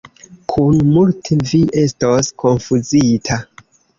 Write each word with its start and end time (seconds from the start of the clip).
Kun 0.53 0.79
multe 0.93 1.37
vi 1.51 1.59
estos 1.83 2.31
konfuzita. 2.45 3.37